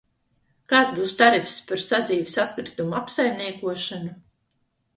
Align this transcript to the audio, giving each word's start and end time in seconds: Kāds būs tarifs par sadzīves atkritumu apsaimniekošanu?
Kāds 0.71 0.95
būs 0.99 1.13
tarifs 1.19 1.59
par 1.67 1.83
sadzīves 1.89 2.39
atkritumu 2.45 2.99
apsaimniekošanu? 3.03 4.13